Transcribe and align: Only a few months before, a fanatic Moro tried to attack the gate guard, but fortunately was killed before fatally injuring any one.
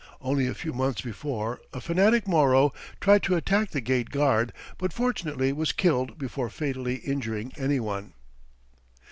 Only 0.19 0.47
a 0.47 0.55
few 0.55 0.73
months 0.73 1.01
before, 1.01 1.61
a 1.73 1.79
fanatic 1.79 2.27
Moro 2.27 2.73
tried 2.99 3.21
to 3.21 3.35
attack 3.35 3.69
the 3.69 3.81
gate 3.81 4.09
guard, 4.09 4.51
but 4.79 4.91
fortunately 4.91 5.53
was 5.53 5.71
killed 5.71 6.17
before 6.17 6.49
fatally 6.49 6.95
injuring 6.95 7.53
any 7.55 7.79
one. 7.79 8.13